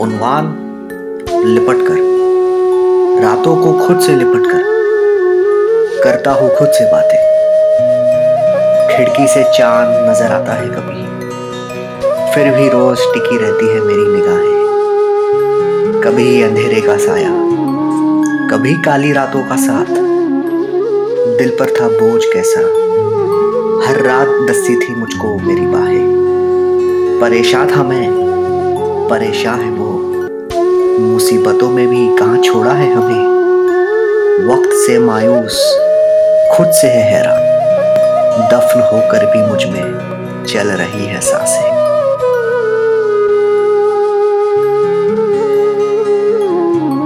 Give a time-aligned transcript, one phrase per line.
[0.00, 0.46] उन्वान
[1.44, 1.96] लिपट कर
[3.22, 4.62] रातों को खुद से लिपट कर
[6.04, 7.18] करता हूँ खुद से बातें।
[8.88, 11.06] खिड़की से चाँद नज़र आता है कभी।
[12.34, 17.30] फिर भी रोज टिकी रहती है मेरी निगाहें। कभी अंधेरे का साया,
[18.50, 19.94] कभी काली रातों का साथ।
[21.38, 22.60] दिल पर था बोझ कैसा,
[23.88, 28.27] हर रात दस्ती थी मुझको मेरी बाहें। परेशान था मैं
[29.10, 29.90] परेशान है वो।
[31.00, 33.38] मुसीबतों में भी कहाँ छोड़ा है हमें।
[34.48, 35.78] वक्त से मायूस,
[36.56, 37.48] खुद से है हैरान।
[38.52, 39.84] दफन होकर भी मुझमें
[40.44, 41.67] चल रही है साँसें।